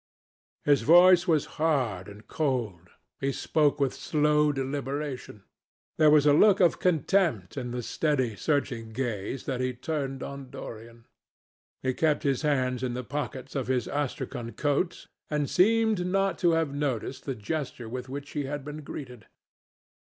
[0.65, 2.89] His voice was hard and cold.
[3.19, 5.43] He spoke with slow deliberation.
[5.99, 10.49] There was a look of contempt in the steady searching gaze that he turned on
[10.49, 11.05] Dorian.
[11.83, 16.53] He kept his hands in the pockets of his Astrakhan coat, and seemed not to
[16.53, 19.27] have noticed the gesture with which he had been greeted.